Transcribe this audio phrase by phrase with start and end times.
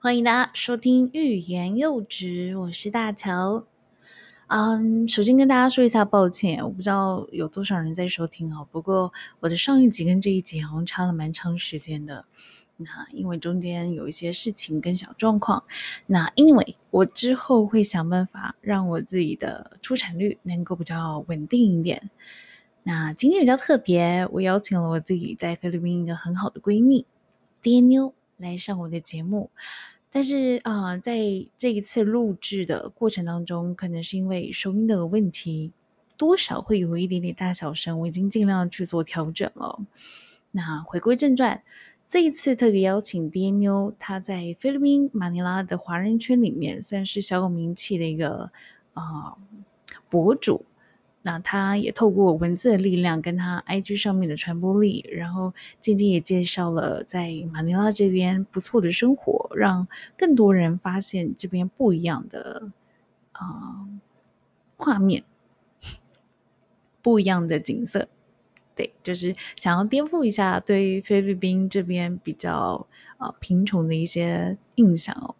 [0.00, 3.64] 欢迎大家收听《欲言又止》，我是大乔。
[4.46, 8.64] 嗯，首先跟大家说一下抱歉，我不知道有多少人在收听哦。
[8.70, 12.24] 不过我的上一集跟这一集好像差了蛮长时间的。
[12.76, 15.64] 那因为中间有一些事情跟小状况，
[16.06, 22.08] 那因为我之后会想办法让我自己的出产率能够比较稳定一点。
[22.84, 27.04] 那今天比较特别，我邀请了我自己在菲律宾一个很好的闺蜜
[27.60, 29.50] 爹妞来上我的节目。
[30.10, 31.18] 但是啊，在
[31.58, 35.70] 这一次录制的过程当中，可能是因为收音的问题，
[36.16, 39.80] 多少会有一点点大小声，我已经尽量去做调整了。
[40.52, 41.62] 那回归正传，
[42.08, 48.50] 这一次特别邀请爹妞，他在菲律宾马尼拉的华人圈里面算是小有名气的一个
[48.94, 49.36] 啊
[50.08, 50.64] 博主。
[51.28, 62.70] 那他也透过文字的力量，跟他 IG 上面的传播力，然后渐渐也介绍了在马尼拉这边不错的生活，让更多人发现这边不一样的
[63.32, 63.86] 啊
[64.78, 65.22] 画面，
[67.02, 68.08] 不一样的景色。
[68.74, 72.86] 对，就是想要颠覆一下对菲律宾这边比较
[73.18, 75.34] 啊贫穷的一些印象哦。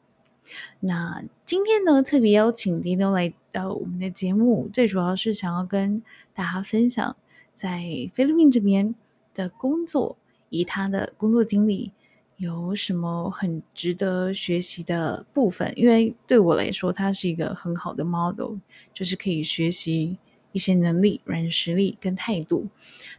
[0.80, 6.02] 那今天呢，特别邀请迪诺来到我们的节目，最主要是想要跟
[6.34, 7.16] 大家分享
[7.54, 8.94] 在菲律宾这边
[9.34, 10.16] 的工作，
[10.50, 11.92] 以他的工作经历
[12.36, 15.72] 有什么很值得学习的部分。
[15.76, 18.56] 因为对我来说，他是一个很好的 model，
[18.92, 20.18] 就是可以学习
[20.52, 22.68] 一些能力、软实力跟态度。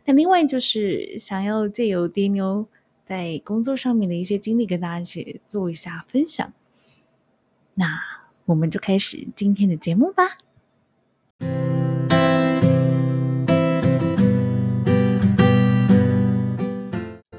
[0.05, 2.65] 那另外就是想要借由迪妞
[3.03, 6.53] 在工作上面的一些经历，跟大家一起做一下分享。
[7.75, 8.18] 那
[8.49, 10.23] 我们就开始今天的节目吧。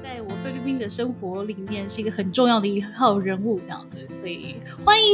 [0.01, 5.11] 在我菲律宾的生活里面，是一个很重要的一号人物，这样子，所以欢迎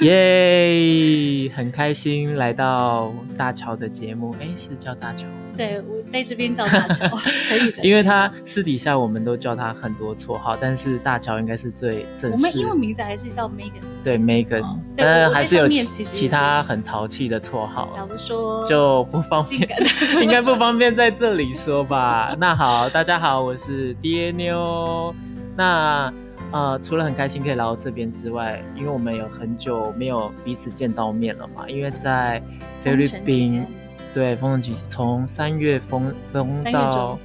[0.08, 4.34] 耶，很开心来到大乔的节目。
[4.40, 5.26] 哎，是叫大乔。
[5.56, 7.82] 对，我在这边叫大乔，可以的。
[7.82, 12.36] 因为他私底下我们都叫他很多绰号，但是大乔应该是最正式。
[12.36, 13.82] 我们英文名字还是叫 Megan。
[14.02, 14.64] 对，Megan，
[14.96, 17.90] 但还是有其他很淘气的绰号。
[17.92, 19.68] 假如说就不方便，
[20.22, 22.34] 应该不方便在这里说吧。
[22.40, 25.14] 那好，大家好，我是爹妞。
[25.56, 26.12] 那
[26.52, 32.42] 呃，除了很开心可以来到这边之外，因为我们有很久没有彼此见到面了嘛，因为在
[32.82, 33.66] 菲律宾。
[34.12, 37.18] 对，封城期从三月封封到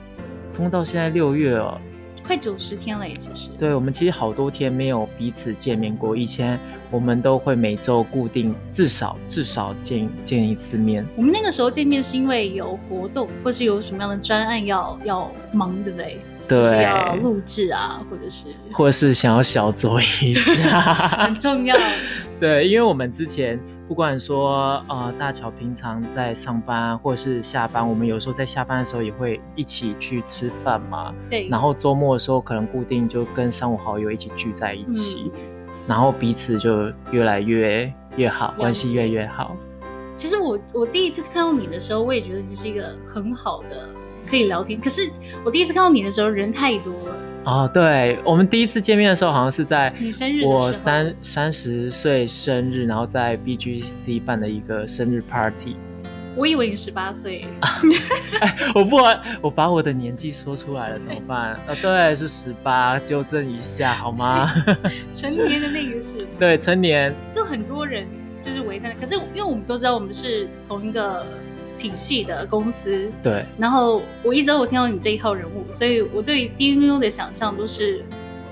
[0.54, 1.80] 封到现在六月哦，
[2.24, 3.16] 快九十天了耶！
[3.18, 6.16] 其实，对我们其实好多天没有彼此见面过。
[6.16, 6.60] 以前
[6.92, 11.06] 我们都会每周固定至少至少见见一次面。
[11.16, 16.20] 我们那个时候见面是因为有活动，或是有什么样的专案要要忙，对不对？
[16.48, 20.82] 对，就是要录制啊，或者是或者是想要小酌一下，
[21.26, 21.76] 很重要。
[22.40, 23.60] 对，因为我们之前。
[23.88, 31.14] 不管说呃大乔平常在上班或者是下班，我们有时候在下班的时候也会一起去吃饭嘛。
[31.30, 31.48] 对。
[31.50, 35.32] 然后周末的时候可能固定就跟三五好友一起聚在一起，
[35.88, 39.56] 然后彼此就越来越越好，关系越来越好。
[40.16, 43.90] 其实我我第一次看到你的时候，我也觉得你是一个很好的
[44.26, 44.80] 可以聊天。
[44.80, 45.12] 可是
[45.44, 47.16] 我第一次看到你的时候，人太多了。
[47.46, 49.94] 哦，对，我们第一次见面的时候，好像是在
[50.44, 55.76] 我三三十岁生日，然后在 BGC 办的一个生日 party。
[56.36, 57.46] 我以为你十八岁。
[58.42, 58.98] 哎，我不，
[59.42, 61.52] 我把我的年纪说出来了，怎么办？
[61.52, 64.52] 啊， 对，是十八，纠正一下好吗？
[65.14, 66.14] 成年的那个是？
[66.40, 67.14] 对，成年。
[67.32, 68.08] 就很多人
[68.42, 71.26] 就是围在那，可是因为我们都知道我们是同一个。
[71.88, 73.46] 体系的公司，对。
[73.58, 78.04] 然后我一直都有听到你这一套人物，所以我对 DNU 的想象都是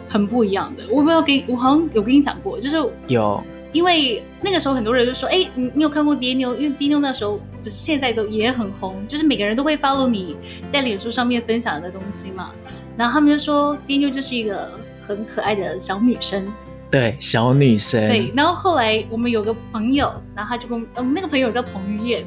[0.08, 0.84] 很不一样的。
[0.92, 2.78] 我没有给我好像有跟你讲过，就是
[3.08, 6.56] 有，因为那个时候很多人就说：“哎，你你有看过 DNU？
[6.58, 10.36] 因为 DNU 那时候不是现在都也很红，就是每个人都会 follow 你
[10.70, 12.52] 在脸书上面分享的东西嘛。”
[12.96, 14.70] 然后他们就说 DNU 就是一个
[15.02, 16.46] 很可爱的小女生。
[16.94, 18.08] 对，小女生。
[18.08, 22.24] 对，然后后来我们有个朋友，然后他就跟我们那个朋友叫彭于晏，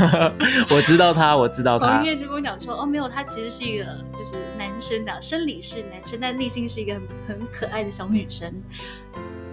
[0.72, 1.98] 我知道他，我知道他。
[1.98, 3.84] 彭于晏就跟我讲说，哦，没有，他其实是一个
[4.16, 8.50] 就是男生，讲生理是男生，但内心是一个很很可爱的小女生，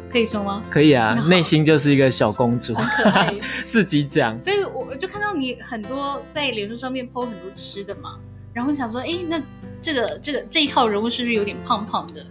[0.09, 0.63] 可以说吗？
[0.69, 3.35] 可以啊，内心就是一个小公主，很可爱，
[3.67, 4.39] 自己讲。
[4.39, 8.17] 所以我就看到你很多在脸书上面 po 很多吃的嘛，
[8.53, 9.37] 然后想说，哎，那
[9.81, 12.25] 这个这个这一号人物是不是有点胖胖的？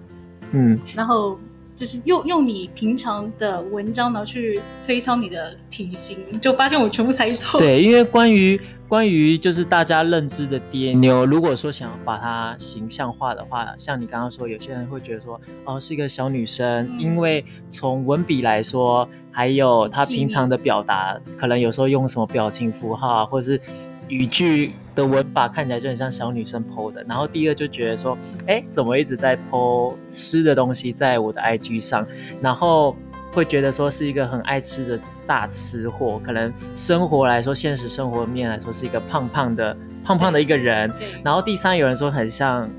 [0.52, 1.38] 嗯，然后。
[1.74, 7.60] 就是用用你平常的文章呢去推敲你的体型，就发现我全部猜错。
[7.60, 8.60] 对，因为关于。
[8.86, 23.60] 关于就是大家认知的爹妞，如果说想要把它形象化的话，像你刚刚说，有些人会觉得说，哦，是一个小女生，嗯因为从文笔来说，还有她平常的表达，可能有时候用什么表情符号啊，或者是
[24.08, 27.04] 语句的文法看起来就很像小女生 PO 的。
[27.08, 32.06] 然后第二就觉得说，哎，怎么一直在 PO 吃的东西在我的 IG 上，
[32.40, 32.96] 然后。
[33.34, 40.88] 会觉得说是一个很爱吃的大吃货，可能生活来说，现实生活面来说是一个胖胖的、胖胖的一个人。
[40.92, 42.70] 对，然后第三，有人说很像，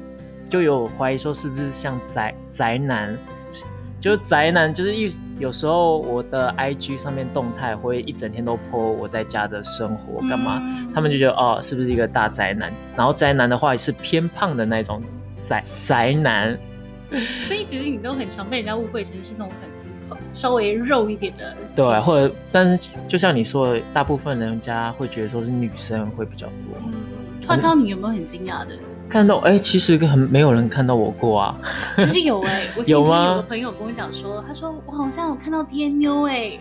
[0.49, 3.17] 就有怀疑说是不是像宅宅男，
[4.05, 12.71] 就是宅男，就是一有时候我的 IG 上面动态会一整天都 po 我在家的生活干嘛，嗯他们就觉得哦，是不是一个大宅男？
[12.95, 15.01] 然后宅男的话也是偏胖的那种
[15.49, 16.55] 宅宅男，
[17.41, 19.51] 所以其实你都很常被人家误会成是那种
[20.07, 26.77] 很稍微肉一点的，对，或者但是就像你说的，大部分人家会觉得说是女生会比较多。
[26.85, 26.93] 嗯，
[27.41, 28.77] 突然看到你有没有很惊讶的？
[29.09, 31.57] 看到哎、其实很没有人看到我过啊。
[31.97, 36.59] 其实有哎、我前天有吗有个朋友跟我讲说，他说我好像有看到爹妞哎、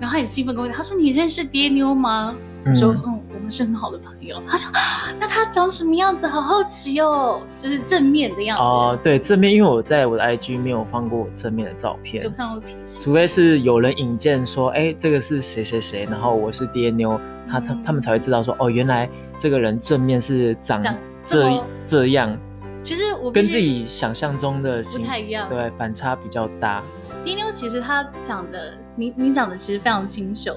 [0.00, 2.34] 然后他很兴奋跟我讲，他说你认识爹妞吗？
[2.66, 4.42] 我说嗯，我们是很好的朋友。
[4.48, 4.80] 他说啊
[5.20, 6.26] 那他长什么样子？
[6.26, 13.00] 好好奇哦，就是正面的样子，哦、对，正面，因为我在我的 IG 没有放过我正面的照片就，看到提示。
[13.00, 22.38] 除非是有人引荐说，哎、这个是谁谁谁，然后我是爹妞，他他嗯他们才会知道说，哦，原来这个人正面是长长这这样，
[22.82, 25.48] 其实我跟自己想象中的不太一样。
[25.48, 26.82] 对反差比较大
[27.24, 30.54] 丁妞其实她长得，你你长得其实非常清秀，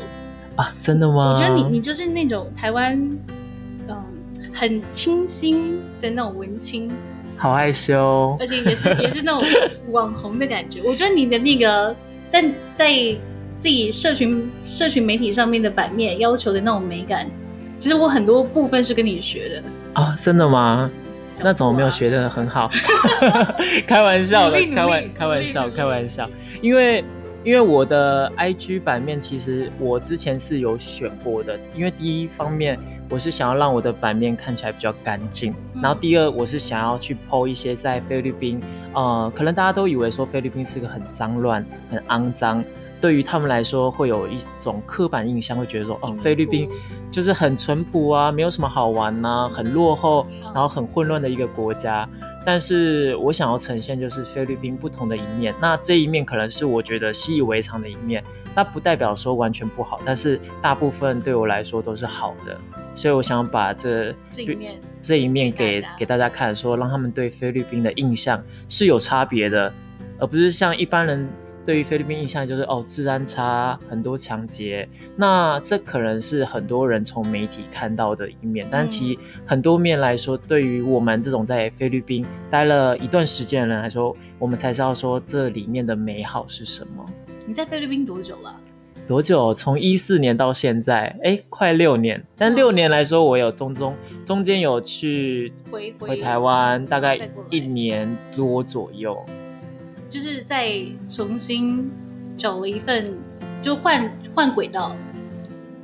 [0.57, 1.31] 啊，真的吗？
[1.31, 2.99] 我觉得你你就是那种台湾，
[3.87, 3.95] 嗯，
[4.53, 6.91] 很清新的那种文青，
[7.37, 9.41] 好害羞而且也是也是那种
[9.91, 10.81] 网红的感觉。
[10.83, 11.95] 我觉得你的那个
[12.27, 12.43] 在
[12.75, 12.93] 在
[13.57, 17.29] 自己社群社群媒体上面的版面要求的那种美感，
[17.77, 19.63] 其实我很多部分是跟你学的。
[19.97, 20.89] 啊，真的吗？
[21.43, 22.69] 那怎么没有学得很好？
[23.87, 26.29] 开玩笑的开玩开玩笑，开玩笑。
[26.61, 27.03] 因为
[27.43, 32.77] 因为我的 IG 版面其实我之前是有选过的，因为第一方面
[33.09, 38.59] 我是想要让我的版面看起来比较干净，嗯然后第二我是想要去 PO 一些在菲律宾，
[38.93, 42.63] 呃，可能大家都以为说菲律宾是个很脏乱、很肮脏。
[42.99, 46.69] 对于他们来说，会有一种刻板印象，会觉得说，哦，菲律宾
[47.09, 52.07] 就是很淳朴啊，没有什么好玩呐、很落后，嗯然后很混乱的一个国家。
[52.45, 58.23] 但是我想要呈现就是菲律宾不同的一面，那这一面可能是我觉得习以为常的一面，
[58.55, 62.57] 那不代表说完全不好，但是大部分对我来说都是好的，
[62.95, 69.73] 所以我想把这这一面这一面给给大家看，说让他们对菲律宾的印象是有差别的，
[70.17, 71.27] 而不是像一般人
[71.67, 74.87] 对于菲律宾印象就是哦治安差，很多抢劫。
[75.17, 87.05] 那这可能是很多人从媒体看到的一面，但其实很多面来说，对于我们这种在菲律宾待了一段时间的人来说，我们才知道说这里面的美好是什么。
[87.45, 88.55] 你在菲律宾多久了？
[89.05, 89.53] 多久？
[89.53, 92.23] 从一四年到现在，哎，快六年。
[92.37, 93.93] 但六年来说，我有中中
[94.23, 97.17] 中间有去回回回台湾，大概
[97.49, 99.21] 一年多左右。
[100.09, 101.89] 就是在重新
[102.35, 103.13] 找了一份，
[103.61, 104.95] 就换换轨道，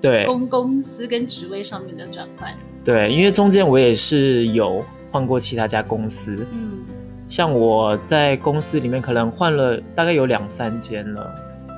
[0.01, 2.53] 对公公司跟职位上面的转换。
[2.83, 6.83] 对，因为中间我也是有换过其他家公司，嗯，
[7.29, 11.33] 像我在公司里面可能换了大概有两三间了。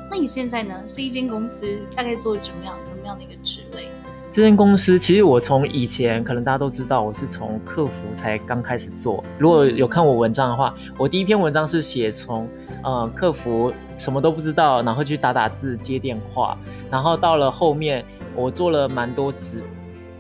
[0.10, 0.74] 那你现在呢？
[0.88, 3.90] 是一间公司大概做怎么样怎么样的一个职位？
[4.36, 9.24] 这间公司其实我从以前可能大家都知道，我是从客服才刚开始做。
[9.38, 12.46] 如果有看我文章的话，我第一篇文章是写从
[12.84, 16.58] 呃客服什么都不知道，然后去打打字接电话，
[16.92, 18.04] 然后到了后面
[18.36, 19.64] 我做了蛮多职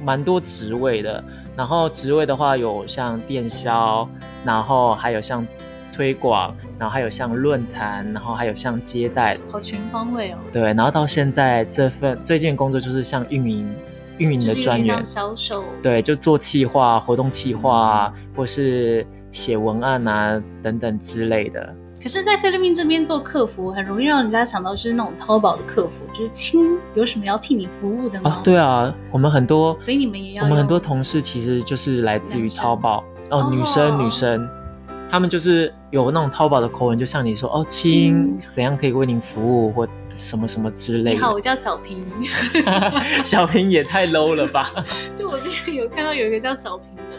[0.01, 1.21] 蛮多职位的。
[1.57, 4.07] 然后职位的话有像电销，
[4.45, 5.45] 然后还有像
[5.91, 13.69] 推广，然后还有像论坛，然后还有像接待，好全方位哦，对，然后到现在这份最近工作就是像运营
[14.17, 21.75] 运营的专员销售。，对，就做企划、活动企划啊，或是写文案啊等等之类的。
[22.01, 28.29] 可是，在菲律宾这边做客服，很容易让人家想到就是那种淘宝的客服，就是亲，有什么要替你服务的吗？
[28.29, 34.47] 啊，对啊，我们很多，所以你们也要我们很多同事其实就是来自于淘宝哦，哦女生女生，
[35.09, 42.03] 他们就是有那种淘宝的口吻，就像你说哦，亲亲，怎样可以为您服务或什么什么之类你好，我叫小平。
[43.23, 44.71] 小平也太 low 了吧？
[45.15, 47.17] 就我之前有看到有一个叫小平的，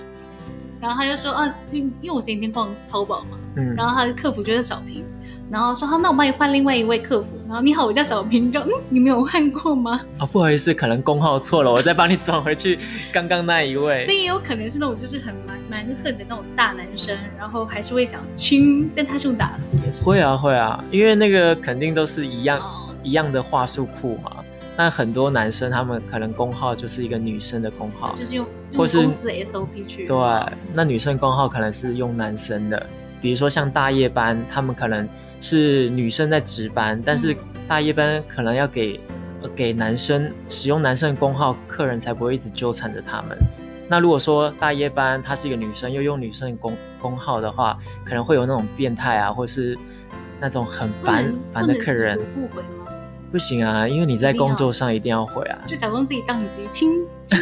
[0.80, 5.04] 然后他就说啊，因因为我前几天逛淘宝嘛，嗯，然后他的客服就是小平，
[5.50, 7.34] 然后说好，那我帮你换另外一位客服。
[7.46, 10.00] 然后你好，我叫小平，就嗯，你没有换过吗？
[10.18, 12.78] 哦，不好意思，可能工号错了，我再帮你转回去
[13.12, 14.04] 刚刚那一位。
[14.04, 24.32] 所以也有可能是那种就是很蛮蛮横的那种大男生，然后还是会讲亲，但他是用打字的，是不是会啊会啊，因为那个肯定都是一样、哦一样的话术库嘛。
[24.76, 28.44] 那很多男生他们可能工号就是一个女生的工号，就是用
[28.76, 30.16] 或是公司的 SOP 去对，
[30.74, 32.84] 那女生工号可能是用男生的，
[33.22, 35.08] 比如说像大夜班，他们可能
[35.40, 37.38] 是女生在值班，但是嗯
[37.68, 39.00] 大夜班可能要给
[39.42, 43.36] 呃给男生使用男生的工号，客人才不会一直纠缠着他们。
[43.88, 49.76] 那如果说大夜班她是一个女生，又用女生的工工号的话，可能会有那种变态啊，或是
[50.40, 52.92] 那种很烦烦的客人不，能不回吗？
[53.30, 55.58] 不行啊，因为你在工作上一定要回啊。
[55.66, 56.90] 就假装自己宕机，亲
[57.26, 57.38] 亲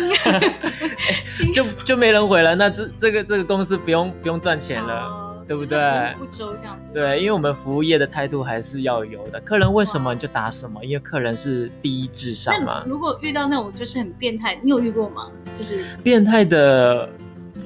[1.31, 5.24] 亲， 就就没人回了，那这这个这个公司不用不用赚钱了。
[5.45, 6.93] 哦对不就是对不周这样子。
[6.93, 9.41] 对，因为我们服务业的态度还是要有的。
[9.41, 12.83] 客人问什么你就答什么，因为客人是第一至上嘛。
[12.87, 15.31] 如果遇到那种就是很变态，你有遇过吗？
[15.53, 17.09] 就是变态的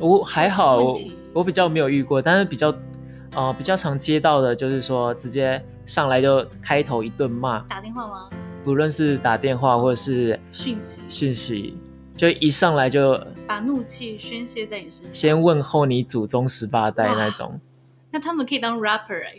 [0.01, 0.93] 我还好，
[1.33, 2.75] 我比较没有遇过，但是比较
[3.35, 8.29] 呃比较常接到的就是说直接上来就开头一顿骂，打电话吗？
[8.65, 11.79] 不论是打电话或是讯息，讯息，
[12.15, 15.13] 就一上来就把怒气宣泄在你身上。
[15.13, 17.59] 先问候你祖宗十八代那种。
[18.19, 19.33] 那他们可以当 rapper 哎、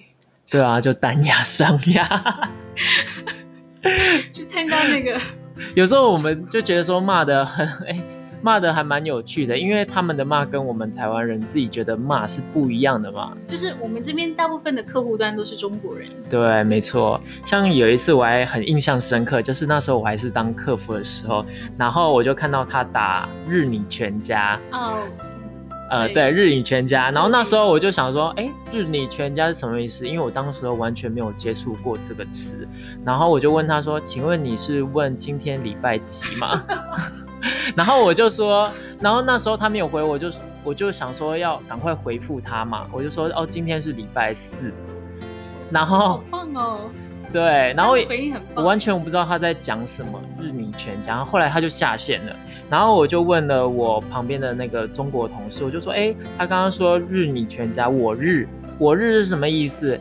[0.49, 2.49] 对啊，就单压上压。
[4.31, 5.19] 去参加那个
[5.75, 7.99] 有时候我们就觉得说骂的很哎，
[8.41, 13.33] 骂的还蛮有趣的，因为他们的骂跟我们台湾人自己觉得骂是不一样的嘛。
[13.45, 17.19] 就是我们这边大部分的客户端都是中国人，对，没错。
[17.43, 21.45] 像有一次我还很印象深刻，就是那时候我还是当客服的时候，
[21.77, 25.03] 然后我就看到他打日你全家，哦，
[25.89, 27.09] 呃，对对，日你全家。
[27.11, 30.07] 然后那时候我就想说，哎，日你全家是什么意思？
[30.07, 32.67] 因为我当时候完全没有接触过这个词。
[33.03, 36.63] 然后我就问他说，请问你是问今天礼拜几吗？
[37.75, 38.69] 然后我就说，
[38.99, 40.31] 然后那时候他没有回我，就
[40.63, 44.73] 我就想说要赶快回复他嘛，我就说哦，今天是礼拜四。
[45.71, 46.79] 然后好后棒哦！
[47.31, 47.95] 对，然后
[48.55, 52.35] 我完全我不知道他在讲什么日你全家，然后来他就下线了，
[52.69, 59.99] 然后我就问了我旁边的那个中国同事，我就说，哎，他刚刚说日你全家，我日我日是什么意思？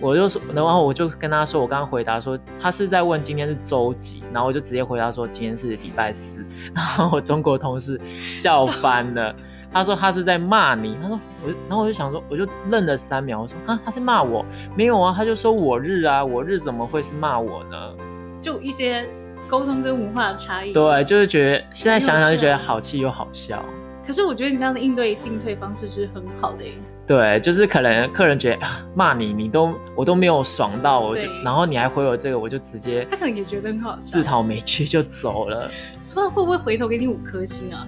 [0.00, 6.44] 我就说，然后我就跟他说，我刚刚回答说他是在问今天是周几，然后我就直接回答说今天是礼拜四，
[6.74, 9.34] 然后我中国同事笑翻了。
[9.72, 14.44] 他说他是在骂你，他说我，然后我就想说，我就愣了三秒，我说啊，他在骂我？
[14.76, 17.76] 没有啊，他就说我日啊，我日怎么会是骂我呢？
[18.40, 19.04] 就一些
[19.48, 20.72] 沟通跟文化的差异。
[20.72, 23.64] 对，就是觉得现在想想就觉得好气又好笑。
[24.06, 26.72] 可是我觉得你这样的应对进退方式是很好的耶。
[27.06, 35.70] 对，就是可能客人觉得啊骂你，你都我都没有爽到，我就然后你还回我这个，我就直接他可能也觉得很好笑自，讨没趣就走了。
[36.02, 37.86] 不知道会不会回头给你五颗星啊？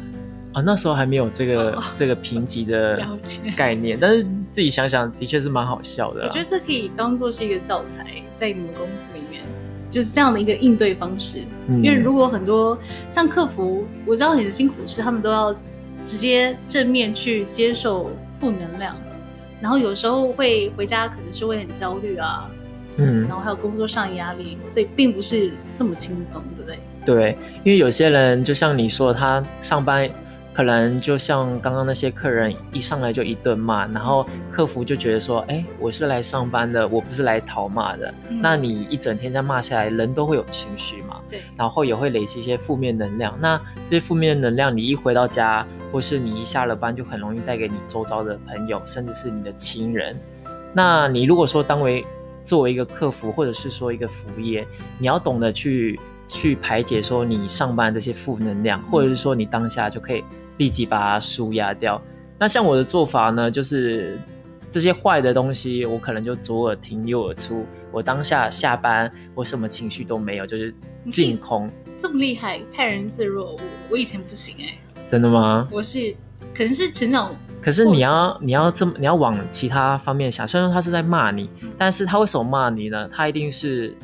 [0.53, 2.99] 啊，那时候还没有这个、哦 这个评级的。
[3.57, 6.27] 概念，但是自己想想，的确是蛮好笑的啦。
[6.27, 9.43] 我觉得这可以当做是一个教材，在你们公司里面，
[9.89, 11.41] 就是这样的一个应对方式。
[11.69, 12.79] 嗯因为如果很多
[13.09, 15.53] 像客服，我知道很辛苦，是他们都要
[16.05, 18.95] 直接正面去接受负能量，
[19.61, 22.49] 然后有时候会回家可能是会很焦虑啊，
[22.97, 26.79] 嗯然，后还有工作上的压力，所以并不是这么轻松，对不对？
[27.05, 30.09] 对，因为有些人就像你说，他上班
[30.57, 38.15] 可能就像刚刚那些客人一上来就一顿骂，然后客服就觉得说，哎，我是来上班的，我不是来讨骂的。
[38.31, 43.39] 嗯那你一整天这样骂下来，人都会有情绪嘛，对，然后也会累积一些负面能量。
[43.39, 50.19] 那这些负面能量，你一回到家，或是你一下了班，就很容易带给你周遭的朋友，甚至是你的亲人。
[50.73, 52.03] 那你如果说当为
[52.47, 54.67] 作为一个客服，或者是说一个服务业，
[54.99, 60.25] 你要懂得去去排解说你上班这些负能量，或者是说你当下就可以
[60.59, 62.01] 立即把它舒压掉。
[62.39, 64.19] 那像我的做法呢，就是
[64.71, 67.65] 这些坏的东西，我可能就左耳听右耳出。
[67.93, 70.75] 我当下下班，我什么情绪都没有，就是
[71.09, 71.71] 净空。
[71.99, 73.61] 这么厉害，泰然自若，我
[73.93, 75.67] 我以前不行哎、真的吗？
[75.73, 76.15] 我是
[76.55, 81.49] 可能是成长可是你要你要这么你要往其他方面想，虽然说他是在骂你，
[81.79, 83.09] 但是他为什么骂你呢？
[83.09, 83.95] 他一定是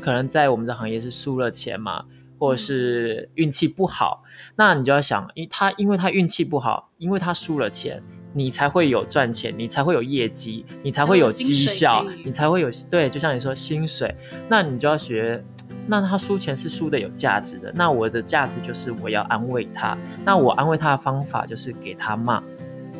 [0.00, 2.04] 可能在我们的行业是输了钱嘛，
[2.38, 4.22] 或者是运气不好。
[4.56, 8.02] 那你就要想，因他因为他运气不好，因为他输了钱，
[8.32, 14.14] 你才会有赚钱，你才会有业绩，你才会有绩效你才会有对，就像你说薪水，
[14.48, 15.44] 那你就要学。
[15.88, 19.96] 那他输钱是输的有价值的，那我的价值就是我要安慰他。
[20.24, 22.42] 那我安慰他的方法就是给他骂，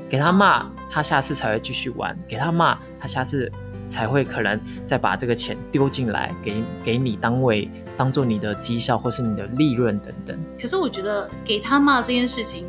[0.08, 3.50] 给他骂，他下次才会继续玩；给他骂，他下次
[3.88, 10.38] 才会可能再把这个钱丢进来给给你单位当做你的绩效或是你的利润等等。
[10.60, 12.66] 可是我觉得给他骂这件事情，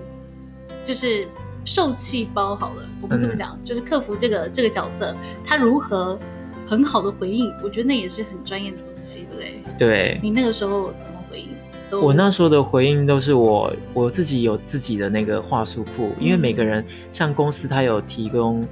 [0.83, 1.27] 就是
[1.65, 6.17] 受气包好了，我们这么嗯讲，就是克服这个这个角色，他如何
[6.65, 9.77] 很好的回应，我觉得那也是很专业的东西，对不对？
[9.77, 11.49] 对，你那个时候怎么回应？
[12.01, 18.67] 我那时候的回应都是我我自己有自己的那个话术库，因为嗯每个人像公司它有提供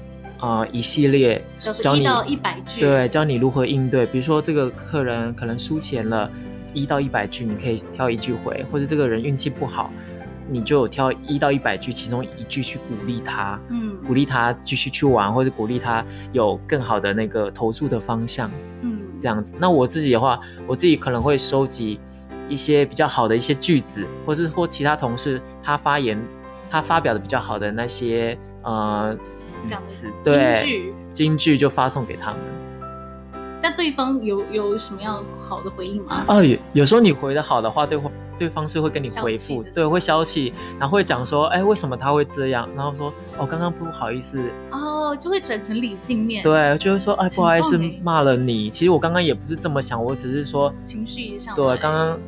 [0.45, 6.29] 呃一系列教你一到一百句，对教你如何应对，比如说这个客人可能输钱了，
[6.71, 9.89] 一到一百句你可以挑一句回，或者这个人运气不好，
[10.47, 18.51] 你就挑一到一百句其中一句去鼓励他，嗯鼓励他继续去玩，或者鼓励他有更好的那个投注的方向。
[18.81, 19.55] 嗯这样子。
[19.59, 21.99] 那我自己的话，我自己可能会收集
[22.47, 26.21] 一些比较好的一些句子，或是或其他同事他发言
[26.69, 29.17] 他发表的比较好的那些呃
[29.67, 32.39] 这样子，金对句，金句就发送给他们。
[33.61, 36.23] 但对方有有什么样好的回应吗？
[36.27, 37.99] 哦，有有时候你回的好的话，对
[38.37, 42.69] 对方是会跟你回复，对，会消气，然后会讲说，哎，为什么他会这样？
[42.75, 48.69] 然后说，哦，刚刚不好意思，哦，就会转成理性面，，对，就会说，哎，不好意思骂了你。
[48.69, 52.19] 其实我刚刚也不是这么想，我只是说，情绪上对，刚刚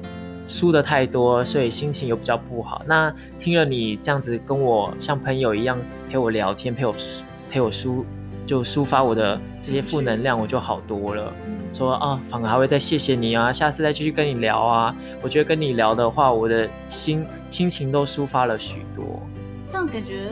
[0.48, 2.82] 输的太多，所以心情又比较不好。
[2.86, 5.78] 那听了你这样子跟我像朋友一样
[6.10, 6.96] 陪我聊天，陪我
[7.52, 8.04] 陪我抒
[8.46, 11.34] 就抒发我的这些负能量，我就好多了。
[11.46, 14.96] 嗯说啊，反而还会再谢谢你啊，下次再继续跟你聊啊。
[15.22, 19.22] 我觉得跟你聊的话，我的心心情都抒发了许多。
[19.68, 20.32] 这样感觉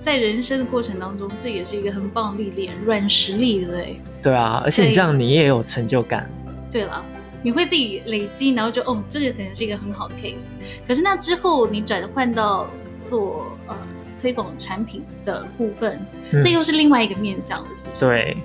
[0.00, 4.00] 在人生的过程当中，这也是一个很棒的历练，软实力，对不对？
[4.22, 6.30] 对啊，而且你这样你也有成就感。
[6.70, 7.04] 对了，
[7.46, 10.50] 你会自己累积，然后就哦，这个可能是一个很好的 case。
[10.84, 12.66] 可是那之后你转换到
[13.04, 13.76] 做呃
[14.20, 15.96] 推广产品的部分，
[16.32, 18.36] 嗯这又是另外一个面向了，是不是？，对，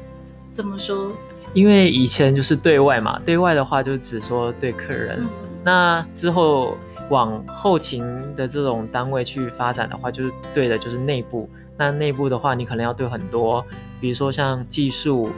[0.51, 1.11] 怎么说？
[1.55, 5.17] 因为以前就是对外嘛，对外的话就只说对客人。
[5.19, 5.27] 嗯，
[5.63, 6.77] 那之后
[7.09, 8.03] 往后勤
[8.35, 11.49] 的这种单位去发展的话，就是对的，就是内部。
[11.75, 13.65] 那内部的话，你可能要对很多，
[13.99, 15.31] 比如说像技术、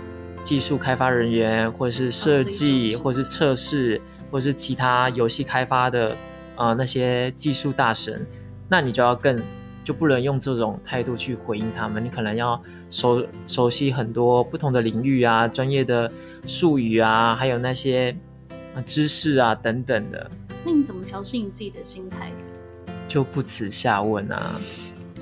[0.44, 6.16] 技术开发人员，或者是设计，或者是测试，或者是其他游戏开发的
[6.58, 8.24] 呃那些技术大神，
[8.70, 9.42] 那你就要更
[9.84, 16.12] 就不能用这种态度去回应他们，你可能要熟熟悉很多不同的领域啊、专业的
[16.46, 18.16] 术语啊，还有那些
[18.76, 20.30] 啊知识啊等等的。
[20.66, 22.32] 那你怎么调试你自己的心态？
[23.08, 24.42] 就不耻下问啊，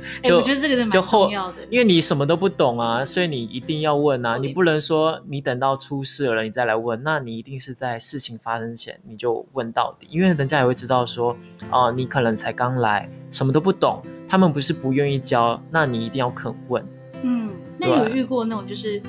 [0.24, 11.36] 哎、就我觉得这个是蛮重要的，因为你什么都不懂啊，所以你一定要问啊，你不能说你等到出事了你再来问，那你一定是在事情发生前你就问到底，因为人家也会知道说，
[11.72, 16.86] 哦、你可能才刚来，什么都不懂，他们不是不愿意教，那你一定要肯问。
[17.24, 19.02] 嗯，那你有遇过那种就是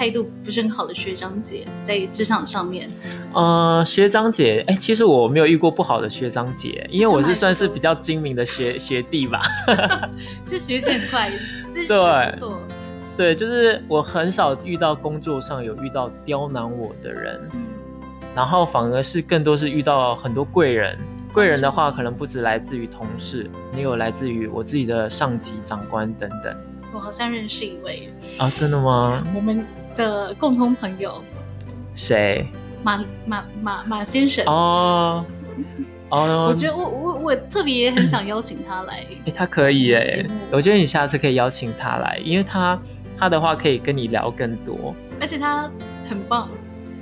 [0.00, 2.88] 态度不是很好的学长姐在职场上面？
[3.34, 9.42] 呃，学长姐，哎，其实我没有遇过不好的学长姐，因为我是是算是比较精明的学学弟吧。
[10.46, 11.30] 就学习很快，
[11.74, 12.58] 姿势对不错，
[13.14, 17.60] 对，就是我很少遇到工作上有遇到刁难我的人，嗯，
[18.34, 20.96] 然后反而是更多是遇到很多贵人。
[21.30, 26.56] 贵人的话，可能不止来自于同事，也有来自于我自己的上级、长官等等。
[26.92, 29.22] 我好像认识一位啊，真的吗？
[29.36, 31.22] 我们的共同朋友
[31.94, 32.46] 谁？
[32.82, 34.44] 马马马马先生。
[34.46, 35.24] 哦
[36.08, 40.04] 哦，我觉得我我我特别也很想邀请他来， 诶他可以哎，
[40.50, 42.80] 我觉得你下次可以邀请他来，因为他
[43.18, 44.94] 他的话可以跟你聊更多。
[45.20, 45.70] 而且他
[46.08, 46.48] 很棒，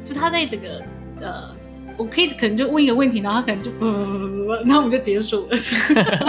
[0.04, 0.82] 就他在整个
[1.20, 1.48] 呃，
[1.96, 5.56] 我可以可能就问一个问题，然后他可能就不不不不不， 然后我们就结束了。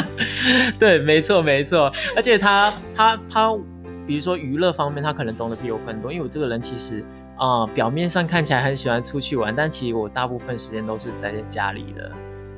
[0.79, 3.51] 对，没错没错，而且他他他，
[4.09, 7.05] 比如说娱乐方面，他可能懂得比我更多，因为我这个人其实
[7.37, 12.11] 啊、呃表面上看起来很喜欢出去玩，但其实我大部分时间都是宅在家里的。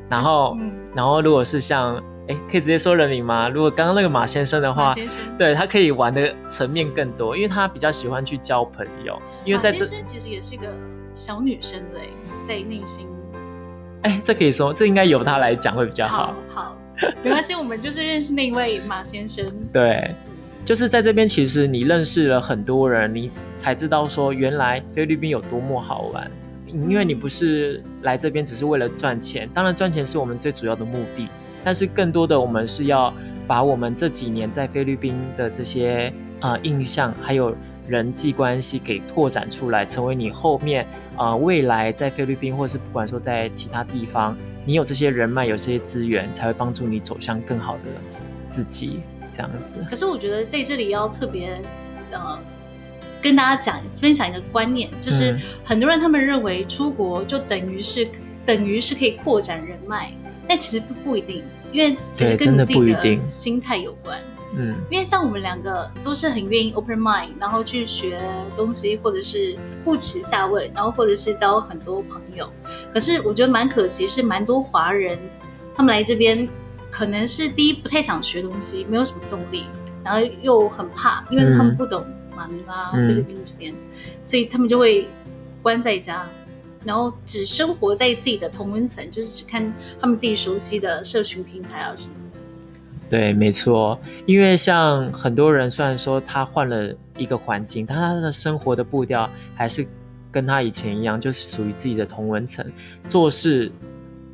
[0.10, 3.50] 然后，嗯，然后如果是像，哎，可以直接说人名吗？
[3.50, 4.96] 如果刚刚那个马先生的话，
[5.38, 10.74] 对他可以玩的层面更多，因为他比较喜欢去交朋友，因为马在这先，生其实也是个
[11.14, 12.12] 小女生嘞，
[12.46, 13.08] 在内心。
[14.04, 16.64] 哎，这可以说，这应该由他来讲会比较好好。
[16.64, 16.78] 好，
[17.22, 19.46] 没关系，我们就是认识那一位马先生。
[19.74, 20.16] 对，
[20.64, 26.30] 就是在这边，其实你认识了很多人，你才知道说原来菲律宾有多么好玩。
[26.68, 31.28] 因为你不是来这边只是为了赚钱，当然赚钱是我们最主要的目的，
[31.66, 33.14] 但是更多的我们是要
[33.46, 37.54] 把我们这几年在菲律宾的这些呃印象还有
[37.90, 47.92] 人际关系给拓展出来，成为你后面呃未来在菲律宾或是不管说在其他地方，你有这些人脉有这些资源，才会帮助你走向更好的
[48.50, 49.02] 自己，
[49.42, 49.76] 这样子。
[49.90, 51.62] 可是我觉得在这里要特别
[52.12, 52.40] 呃
[53.22, 58.08] 跟大家讲分享一个观念，就是嗯很多人他们认为出国就等于是
[58.46, 60.12] 等于是可以扩展人脉，
[60.48, 64.20] 但其实不不一定，因为其实跟你自己的心态有关。
[64.54, 68.20] 嗯因为像我们两个都是很愿意 open mind，然后去学
[68.54, 72.52] 东西，或者是不耻下问，然后或者是交很多朋友。
[72.92, 75.18] 可是我觉得蛮可惜，是蛮多华人
[75.74, 76.46] 他们来这边，
[76.92, 79.64] 可能是第一不太想学东西，没有什么动力，
[80.04, 83.74] 然后又很怕，因为他们嗯不懂马尼拉、嗯菲律宾这边，
[84.22, 85.08] 所以他们就会
[85.64, 86.28] 关在家。
[86.84, 92.40] 然后只生活在自己的同温层，就是只看他们自己熟悉的社群平台啊什么的。
[93.08, 99.86] 对，没错，因为像很多人，虽然说他换了一个环境，但他的生活的步调还是
[100.32, 102.66] 跟他以前一样，就是属于自己的同文层，
[103.08, 103.72] 做事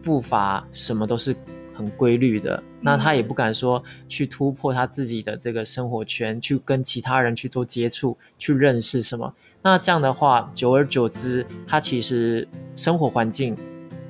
[0.01, 1.35] 步伐什么都是
[1.77, 2.61] 很规律的。
[2.81, 9.33] 那他也不敢说去突破他自己的这个生活圈，去跟其他人去做接触，去认识什么。
[9.61, 13.55] 那这样的话，久而久之，他其实生活环境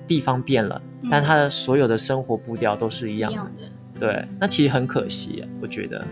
[0.08, 4.00] 地方变了，但他的所有的生活步调都是一样的。
[4.00, 6.06] 对，那其实很可惜，我觉得。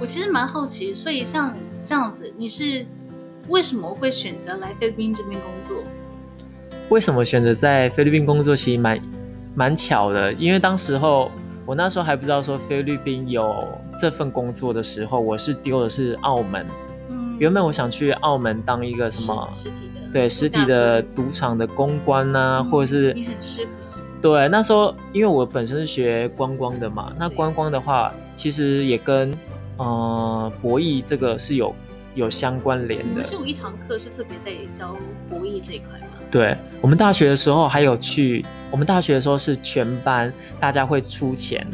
[0.00, 1.52] 我其实蛮好奇，所以像
[1.84, 2.86] 这样子，你是
[3.48, 5.82] 为什么会选择来菲律宾这边工作？
[6.90, 8.54] 为什么选择在菲律宾工作？
[8.54, 9.00] 其实蛮
[9.58, 11.32] 蛮巧的，因为当时候
[11.66, 13.66] 我那时候还不知道说菲律宾有
[14.00, 16.64] 这份工作的时候，我是丢的是澳门。
[17.10, 23.70] 嗯，原本我想去澳门当一个什么实实体的，对实体的赌场的公关呐、或者是你很适合。
[24.22, 29.36] 对，那时候因为我本身是学观光的嘛，那观光的话，其实也跟
[29.76, 31.74] 呃博弈这个是有
[32.14, 33.24] 有相关联的你们。
[33.24, 34.94] 是有一堂课是特别在教
[35.28, 36.06] 博弈这一块吗？
[36.30, 41.66] 对我们大学的时候还有去，我们大学的时候是全班大家会出钱，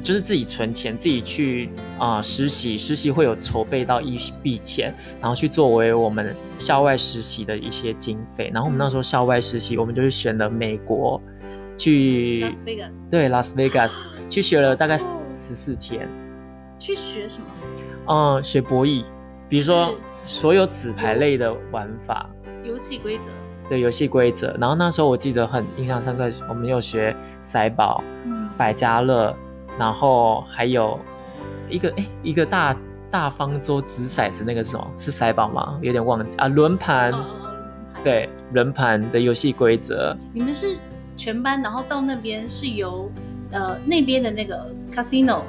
[0.00, 8.50] 就是自己存钱，自己去啊、呃实习，实习会有筹备到一笔钱，然后去作为我们校外实习的一些经费。
[8.52, 11.22] 然后我们那时候校外实习，我们就是选了美国
[11.78, 16.08] 去拉斯维加斯对拉斯维加斯去学了大概十哦十四天，
[16.78, 17.46] 去学什么？
[18.08, 19.04] 嗯，学博弈，
[19.48, 19.94] 比如说
[20.26, 22.28] 所有纸牌类的玩法。
[22.64, 23.24] 游戏规则。
[23.70, 24.54] 的游戏规则。
[24.60, 29.34] 然后那时候我记得很印象深刻，我们有学骰宝、嗯，百家乐，
[29.78, 30.98] 然后还有
[31.70, 32.76] 一个哎一个大
[33.10, 34.86] 大方桌掷骰子那个是什么？
[34.98, 35.78] 是骰宝吗？
[35.80, 36.48] 有点忘记啊。
[36.48, 40.16] 轮盘，哦哦哦轮盘对轮盘的游戏规则。
[40.34, 40.76] 你们是
[41.16, 43.10] 全班，然后到那边是由
[43.52, 45.40] 呃那边的那个 casino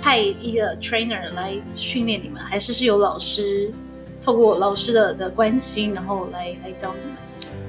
[0.00, 3.70] 派一个 trainer 来训练你们，还是是由老师
[4.20, 7.16] 透过老师的的关心，然后来来教你们？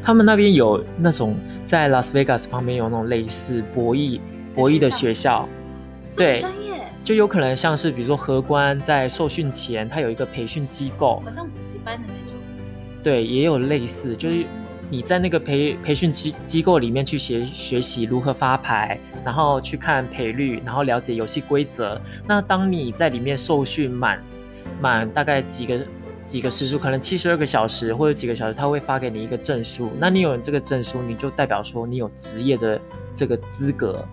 [0.02, 4.20] 他们那边有那种在拉斯维加斯旁边有那种类似博弈
[4.54, 5.48] 博弈的学校，
[6.16, 6.38] 对。
[6.38, 12.40] 专业，就有可能像是比如说荷官在受训前，他有一个培训机构，好像补习班的那种。
[13.04, 14.46] 对，也有类似，就是
[14.90, 22.00] 你在那个培培训机机构里面去学学习如何发牌，然后去看赔率，然后了解游戏规则。
[22.26, 24.24] 那当你在里面受训满
[24.80, 25.80] 满大概几个
[26.24, 29.92] 几个时数，可能七十二个小时或者几个小时，他会发给你一个证书。
[30.00, 32.80] 那你有这个证书，你就代表说你有职业的
[33.16, 34.04] 这个资格，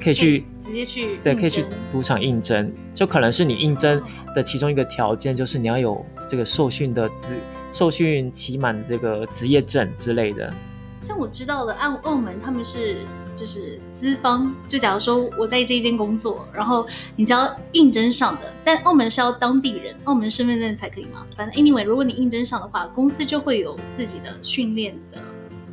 [0.00, 4.02] 可以去直接去对，可以去赌场应征，就可能是你应征
[4.34, 7.36] 的其中一个条件，就是你要有这个受训的资
[7.72, 10.52] 受训期满这个职业证之类的。
[11.00, 12.96] 像我知道的，澳澳门他们是
[13.36, 21.24] 就是资方，就假如说我在这一间工作，然后你只要应征上的，但澳门是要当地人，澳门身份证才可以嘛。
[21.36, 25.20] 反正 anyway，如果你应征上的话，公司就会有自己的训练的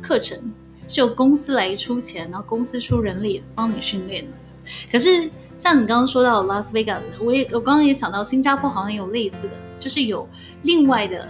[0.02, 0.38] 课程，
[0.86, 4.26] 是由公司来出钱，然后公司出人力帮你训练。
[4.90, 10.28] 可是像你刚刚说到 Las Vegas，，我也我刚刚也想到新加坡好像有类似的，就是有
[10.62, 11.26] 另外的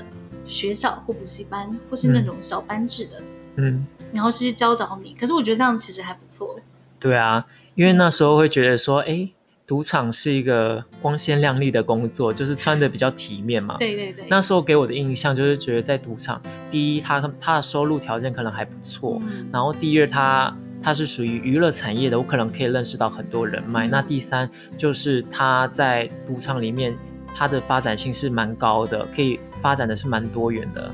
[0.46, 3.22] 学校或补习班，或是那种小班制的。
[3.56, 5.14] 嗯，然后是去教导你。
[5.18, 6.58] 可是我觉得这样其实还不错。
[6.98, 9.28] 对啊，因为那时候会觉得说，哎，
[9.66, 13.76] 赌场是一个光鲜亮丽的工作，就是穿的比较体面嘛。
[13.78, 23.86] 对对对，那时候给我的印象就是觉得在赌场，第一，他他的收入条件可能还不错，嗯然后第二，他它是属于娱乐产业的，我可能可以认识到很多人脉。
[23.86, 26.94] 嗯那第三就是它在赌场里面，
[27.34, 30.90] 它的发展性是蛮高的，可以发展的是蛮多元的。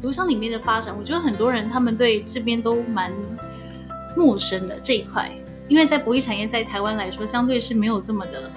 [0.00, 3.12] 赌场里面的发展，我觉得很多人他们对这边都蛮
[4.16, 5.30] 陌生的这一块，
[5.68, 8.50] 因为在博弈产业在台湾来说，相对是没有这么的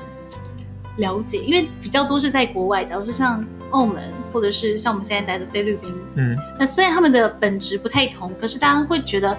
[0.97, 9.35] 了解，因为比较多是在国外，假如说像澳门，或者是像我们现在待的菲律宾，嗯，那虽然他们的本质不太同，可是大家会觉得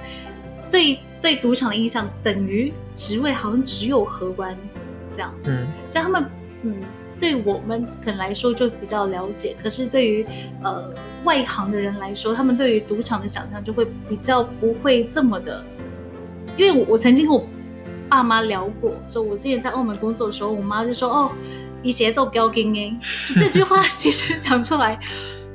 [0.70, 4.56] 对对赌场的印象等于职位好像只有荷官
[5.12, 5.50] 这样子。
[5.50, 6.24] 嗯，所以他们
[6.62, 6.76] 嗯
[7.20, 10.26] 对我们可能来说就比较了解，可是对于
[10.62, 10.92] 呃
[11.24, 15.64] 外行的人来说，他们对于赌场的想象就会比较不会这么的，
[16.56, 17.46] 因为我我曾经跟我
[18.08, 21.32] 爸妈聊过，说我之前在澳门工作的时候，我妈就说哦，
[21.82, 22.98] 你节奏标金哎，
[23.38, 24.98] 这句话其实讲出来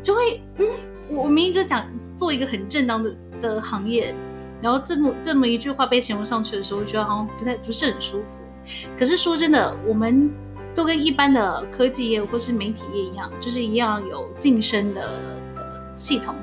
[0.02, 0.66] 就会嗯，
[1.10, 4.16] 我明明就讲做一个很正当的的行业，
[4.62, 8.40] 然后这么这么一句话被形容上去的时候，我觉得好像不太不是很舒服。
[8.98, 10.30] 可是说真的，我们
[10.74, 15.37] 都跟一般的科技业或是媒体业一样，就是一样有晋升的的
[15.98, 16.34] 系统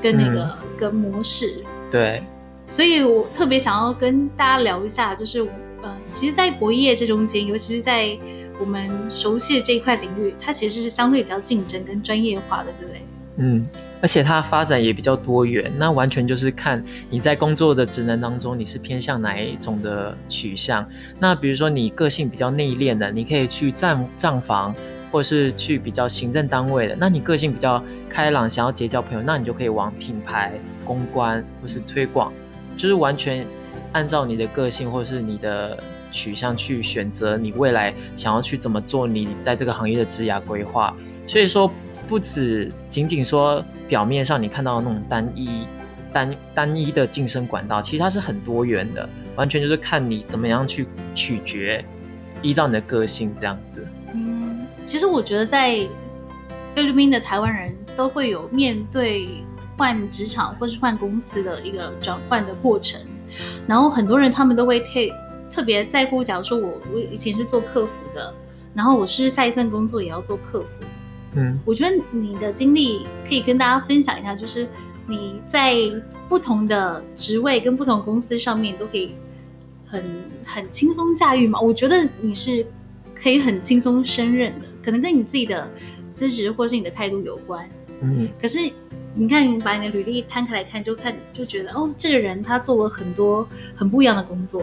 [0.00, 1.54] 跟那个、跟模式。
[1.90, 2.22] 对，
[2.66, 5.40] 所以我特别想要跟大家聊一下，就是
[5.82, 8.16] 呃，其实，在博弈业这中间，尤其是在
[8.58, 13.02] 我们熟悉的这一块领域，它其实是相对比较竞争跟专业化的，对不对？
[13.40, 13.64] 嗯，
[14.02, 20.84] 而且它发展也比较多元，那完全就是看你在工作的职能当中，你是偏向哪一种的取向。
[21.20, 24.74] 那比如说你个性比较内敛的，你可以去站账房，
[25.10, 26.96] 或是去比较行政单位的。
[26.98, 30.52] 那你个性比较开朗，想要结交朋友，那你就可以往品牌、
[30.84, 32.32] 公关或是推广，
[32.76, 33.44] 就是完全
[33.92, 35.78] 按照你的个性或是你的
[36.10, 40.94] 取向去选择你未来想要去怎么做你在这个行业的职涯规划。
[41.26, 41.70] 所以说。
[42.08, 45.66] 不止仅仅说表面上你看到的那种单一、
[46.10, 51.84] 单单一的晋升管道，其实它是很多元的，完全就是看你怎么样去取决，
[52.40, 53.86] 依照你的个性这样子。
[54.14, 55.86] 嗯，其实我觉得在
[56.74, 59.28] 菲律宾的台湾人都会有面对
[59.76, 63.00] 换职场或是换公司的一个转换的过程，
[63.66, 64.90] 然后很多人他们都会特
[65.50, 68.32] 特别在乎，假如说我我以前是做客服的，
[68.74, 70.68] 然后我是下一份工作也要做客服。
[71.34, 74.66] 嗯，我觉得你的经历可以跟大家分享一下，就是
[75.06, 75.74] 你在
[76.28, 79.12] 不同的职位跟不同公司上面都可以
[79.84, 80.02] 很
[80.44, 81.60] 很轻松驾驭嘛。
[81.60, 82.64] 我觉得你是
[83.20, 85.68] 可以很轻松胜任的，可能跟你自己的
[86.12, 87.68] 资质或是你的态度有关。
[88.00, 88.58] 嗯，可是
[89.14, 94.62] 你看，把你的履历摊开来看，就看就觉得哦，这个人他做了很多很不一样的工作。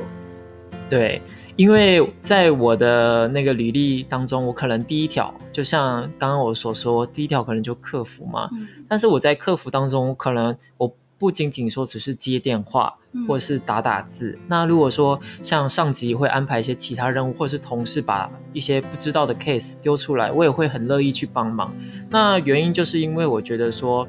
[0.90, 1.22] 对。
[1.58, 8.50] 因为在我的那个履历当中，我可能第一条就像刚刚我所说，第一条可能就客服嘛。
[8.52, 8.68] 嗯。
[8.90, 12.94] 但是我在客服当中，可能我不仅仅说只是接电话，
[13.28, 14.38] 或者是打打字。
[14.48, 21.74] 那如果说像上级会安排一些其他任务，或者是同事把一些不知道的 case 丢出来，我也会很乐意去帮忙。
[22.10, 24.08] 那原因就是因为我觉得说。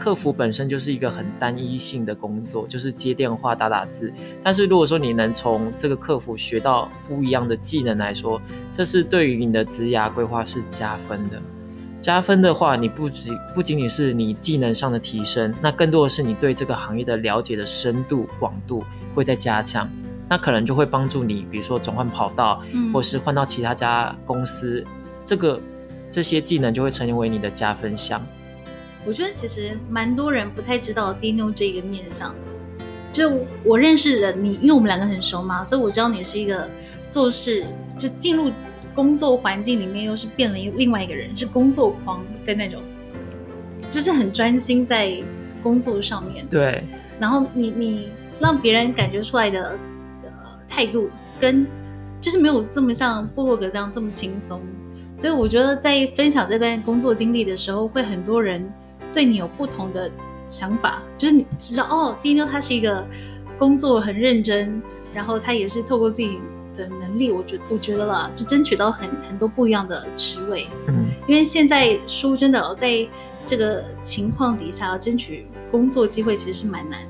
[0.00, 4.10] 客服本身就是一个很单一性的工作，就是接电话、打打字。
[4.42, 8.40] 但是如果说你能从这个客服学到不一样的技能来说，
[8.72, 11.38] 这是对于你的职涯规划是加分的。
[12.00, 18.82] 加分的话，你不仅不仅仅是你技能上的提升，那更多的是你对这个行业的了解的深度、广度
[19.14, 19.88] 会在加强。
[20.26, 24.82] 那可能就会帮助你，比如说转换跑道，或是换到其他家公司，
[25.26, 25.60] 这个
[26.10, 28.24] 这些技能就会成为你的加分项。
[29.04, 33.30] 我觉得其实蛮多人不太知道 Dino 这个面相的，就
[33.64, 36.68] 我认识的你，因为我们两个很熟嘛，所以我知道你是一个
[37.08, 37.66] 做事
[37.98, 38.52] 就进入
[38.94, 42.80] 工作环境里面又是变了另外一个人，是工作狂的那种，
[43.90, 45.22] 就是很专心在
[45.62, 46.46] 工作上面。
[46.48, 46.82] 对。
[47.18, 49.78] 然后你你让别人感觉出来的
[50.22, 50.30] 呃
[50.66, 51.66] 态度跟
[52.20, 54.60] 就是没有这么像布洛格这样这么轻松，
[55.14, 58.70] 所以我觉得在分享这段工作经历的时候，会很多人。
[59.12, 60.08] 对你有不同的
[60.48, 63.04] 想法，就是你知道哦，第一呢，他是一个
[63.58, 64.80] 工作很认真，
[65.12, 66.38] 然后他也是透过自己
[66.74, 70.66] 的能力，我觉我觉得啦，就争取到很很多不一样的职位。
[70.88, 73.06] 嗯，因为现在书真的在
[73.44, 77.08] 这个情况底下，要争取工作机会其实是蛮难的。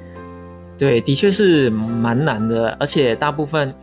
[0.79, 3.75] 对，的确是蛮难的，而且大部分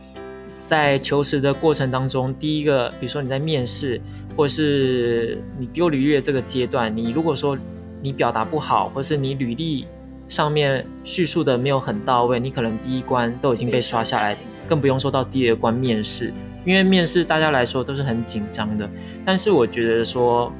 [0.58, 4.00] 在求职的过程当中，第一个，比如说你在面试，
[4.36, 7.56] 或是你丢履历这个阶段，你如果说
[8.02, 9.86] 你表达不好，或是你履历
[10.28, 14.36] 上面叙述的没有很到位，你可能第一关都已经被刷下来，
[14.68, 16.32] 更不用说到第二关面试。
[16.64, 18.88] 因为面试大家来说都是很紧张的。
[19.24, 20.52] 但是我觉得说，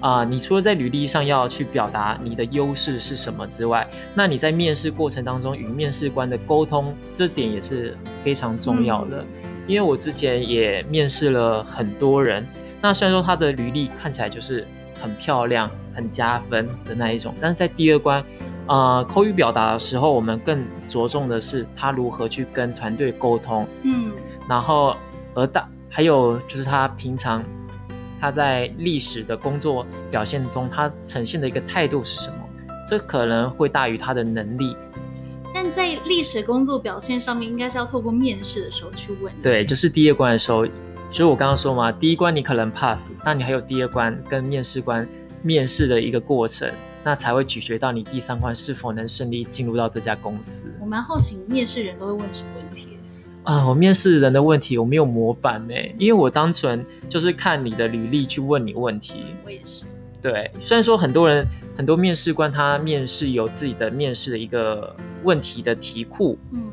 [0.00, 9.24] 啊，你除了在履历上要去表达你的优势是什么之外，那你在面试过程当中与面试官的沟通，这点也是非常重要的。
[9.66, 12.44] 因为我之前也面试了很多人，
[12.80, 14.66] 那虽然说他的履历看起来就是
[15.00, 15.70] 很漂亮。
[15.94, 18.24] 很加分的那一种，但是在第二关，
[18.68, 24.12] 呃，口语表达的时候，我们更着重的是他如何去跟团队沟通，嗯，
[24.48, 24.96] 然后
[25.34, 27.42] 而大还有就是他平常
[28.20, 32.36] 他在历史的工作表现中，他呈现的一个态度是什么？
[32.88, 34.76] 这可能会大于他的能力。
[35.54, 39.32] 但在历史工作表现上面，应该是要透过面试的时候去问。
[39.42, 40.72] 对，就是第二关的时候就
[41.12, 45.06] 是我刚刚说嘛，第一关你可能 pass，那你还有第二关跟面试官
[45.42, 46.70] 面试的一个过程，
[47.04, 50.72] 那才会取决到你第三关是否能顺利进入到这家公司。
[50.80, 52.96] 我蛮好奇，面试人都会问什么问题？
[53.42, 59.24] 啊，我面试人的问题我没有模板呢，因为我单纯就是看你的履历去问你问题。
[59.44, 59.84] 我也是。
[60.20, 66.70] 对，虽然说很多人很多面试官他面试有自己的面试的一个问题的题库，嗯，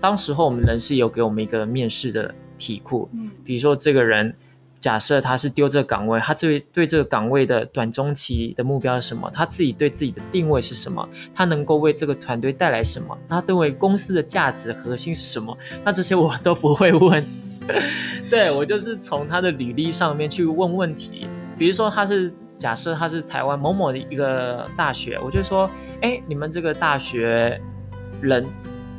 [0.00, 4.34] 当时候我们人事有给我们一个面试的题库，嗯，比如说这个人。
[4.80, 9.30] 假设他是丢这个岗位，他对对这个岗位的短中期的目标是什么？
[9.34, 11.08] 他自己对自己的定位是什么？
[11.34, 13.18] 他能够为这个团队带来什么？
[13.28, 15.56] 他认为公司的价值核心是什么？
[15.84, 17.24] 那这些我都不会问。
[18.30, 21.26] 对我就是从他的履历上面去问问题。
[21.58, 25.68] 比如说他是假设他是台湾某某的一个大学，我就说：
[26.02, 27.60] 哎，你们这个大学
[28.20, 28.46] 人，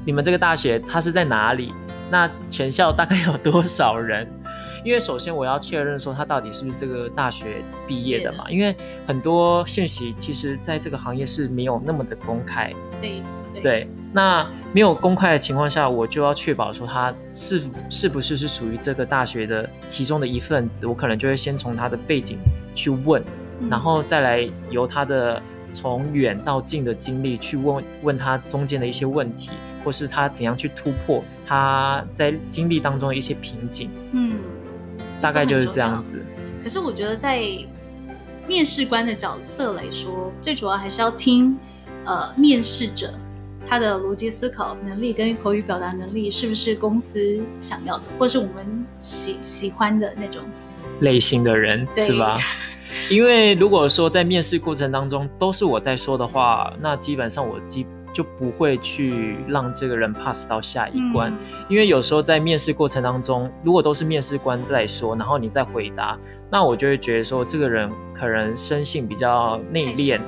[0.05, 1.73] 你们这个大学它是在哪里？
[2.11, 4.27] 那全校大概有多少人？
[4.83, 8.49] 因为首先我要确认说他到底是不是这个大学毕业的嘛？
[8.49, 12.73] 因为很多信息其实在这个行业是没有那么的公开。
[13.01, 13.21] 对
[13.61, 13.87] 对。
[14.13, 20.87] 那没有公开的情况下，我就要确保说他是是不是是属于这个大学的其中的一份子。
[20.87, 22.37] 我可能就会先从他的背景
[22.73, 23.23] 去问，
[23.69, 25.41] 然后再来由他的
[25.73, 29.51] 从远到近的经历去问问他中间的一些问题，
[29.83, 33.89] 或是他怎样去突破他在经历当中的一些瓶颈。
[34.11, 34.37] 嗯。
[35.19, 36.23] 大概就是这样子。
[36.63, 37.41] 可是我觉得，在
[38.47, 41.57] 面试官的角色来说，最主要还是要听
[42.05, 43.13] 呃面试者
[43.67, 50.41] 他的逻辑思考能力跟口语表达能力是不是公司想要的，或是我们喜喜欢的那种
[51.01, 52.39] 类型的人，是吧？
[53.09, 57.85] 因为如果说在面试过程当中都是我在说的话，那基本上我基。
[58.13, 61.31] 就不会去让这个人 pass 到下一关，
[61.67, 66.17] 因为有时候在面试过程当中，如果都是面试官在说，然后你再回答，
[66.49, 70.19] 那我就会觉得说这个人可能生性比较内敛、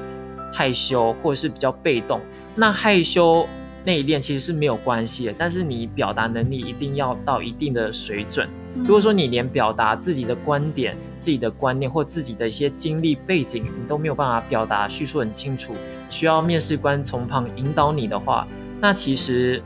[0.54, 2.22] 害羞，或者是比较被动。
[2.56, 3.48] 那害羞、
[3.84, 8.48] 内敛其实是没有关系的，但是你表达能力一定要到一定的水准。
[8.74, 15.76] 如果说你连表达自己的观点、自己的观念或自己的一些经历背景，你都没有办法表达叙述很清楚，
[16.10, 18.48] 需要面试官从旁引导你的话，
[18.80, 19.62] 那其实，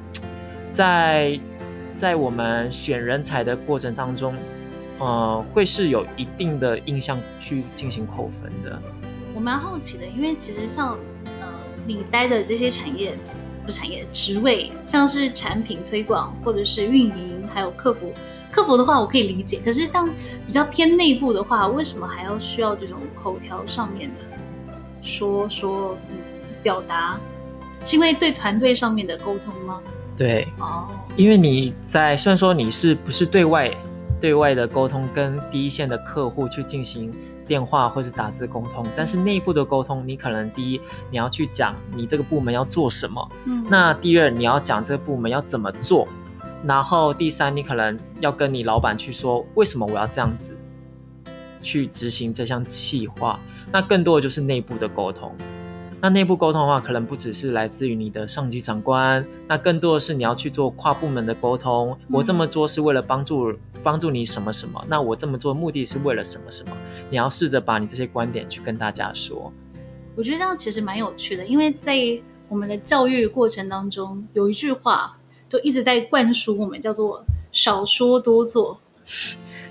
[0.71, 1.39] 在
[1.95, 4.35] 在我们选人才的过程当中，
[4.97, 8.81] 呃，会是有一定的印象去进行扣分的。
[9.35, 10.97] 我蛮好奇的，因为其实像
[11.41, 11.47] 呃，
[11.85, 13.15] 你待的这些产业
[13.65, 18.11] 不产业职位，像是产品推广或者是运营，还有客服。
[18.55, 19.59] 客服的话，我可以理解。
[19.65, 20.07] 可是像
[20.45, 24.37] 比较偏内部的话，为什么还要需要这种口条上面的
[25.01, 26.15] 说说嗯
[26.63, 27.19] 表达？
[27.83, 29.81] 是因为对团队上面的沟通吗？
[30.15, 30.87] 对，哦，
[31.17, 33.69] 因为你在虽然说你是不是对外
[34.21, 37.11] 对外的沟通，跟第一线的客户去进行
[37.45, 40.79] 电话或是打字沟通，但是内部的沟通，你可能第一
[41.11, 46.07] 你要去讲你这个部门要做什么，嗯，那第二你要讲这个部门要怎么做。
[46.67, 50.57] 然后第三，你可能要跟你老板去说，为什么我要这样子
[51.61, 53.39] 去执行这项计划？
[53.71, 55.31] 那更多的就是内部的沟通。
[56.01, 61.95] 那内部沟通的话，可能不只是来自于你的上级长官，那更多的是你要去做跨部门的沟通。
[62.11, 64.83] 我这么做是为了帮助帮助你什么什么？
[64.87, 66.71] 那我这么做目的是为了什么什么？
[67.11, 69.53] 你要试着把你这些观点去跟大家说。
[70.15, 71.95] 我觉得这样其实蛮有趣的，因为在
[72.49, 75.15] 我们的教育过程当中，有一句话。
[75.49, 78.79] 都一直在灌输我们叫做少说多做，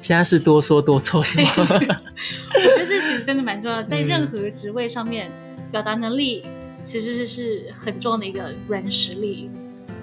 [0.01, 1.49] 现在是多说多做是吗？
[1.59, 5.31] 我觉得这其实真的蛮重要，在任何职位上面，
[5.73, 6.45] 表达能力
[6.85, 9.51] 其实是很重要的一个软实力，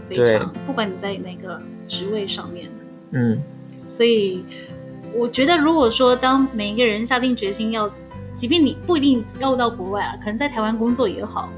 [0.09, 2.69] 非常不管你在哪个职位上面，
[3.11, 3.41] 嗯，
[3.87, 4.43] 所以
[5.15, 7.89] 我觉得如果说当每一个人下定决心要，
[8.35, 11.49] 即便你不一定要到国外啊，可能在台湾工作也好，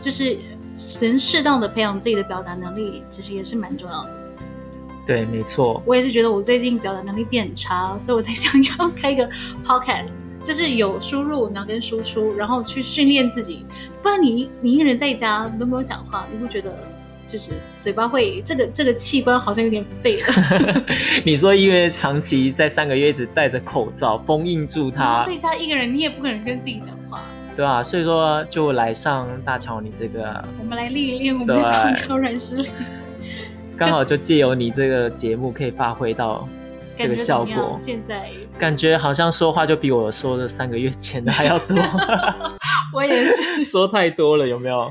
[0.00, 0.36] 就是。
[1.02, 4.10] 能适当的培养自己的表达能力，其实也是蛮重要的。
[5.06, 5.82] 对，没错。
[5.84, 9.28] 我也是觉得我最近表达能力变差，所以我才想要开一个
[9.64, 10.10] podcast，
[10.44, 13.66] 就是有输入然后跟输出，然后去训练自己。
[14.02, 16.72] 不然你你一个人在家都没有讲话，你会觉得
[17.26, 20.84] 就是嘴巴会这个这个器官好像有点废了。
[21.24, 26.99] 你说因为长期在三个月一直戴着口罩封印住它，在家一个人你也不可能跟自己讲话。
[27.60, 32.70] 对啊，所以说就来上大乔你这个，我们来练一练我们的口条软实力。
[33.76, 36.48] 刚好就借由你这个节目可以发挥到
[36.96, 37.74] 这个效果。
[37.76, 41.76] 现在感觉好像说话就比我说的三个月前的还要多。
[42.96, 44.90] 我也是 说太多了，有没有？